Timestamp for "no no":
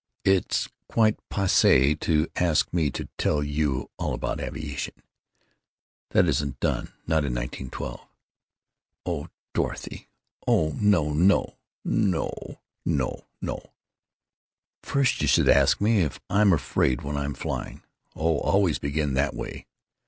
10.79-11.59, 11.13-12.33, 12.83-13.73